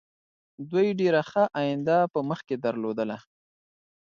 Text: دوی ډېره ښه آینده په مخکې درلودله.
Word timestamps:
دوی 0.71 0.87
ډېره 0.99 1.21
ښه 1.29 1.43
آینده 1.61 1.97
په 2.13 2.19
مخکې 2.29 2.55
درلودله. 2.65 3.17